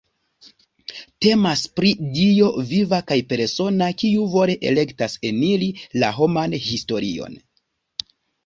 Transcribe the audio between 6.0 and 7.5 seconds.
la homan historion.